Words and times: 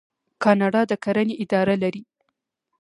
کاناډا 0.43 0.81
د 0.89 0.93
کرنې 1.03 1.33
اداره 1.43 1.75
لري. 1.83 2.03